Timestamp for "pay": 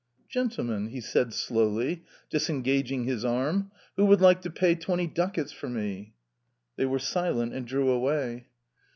4.49-4.73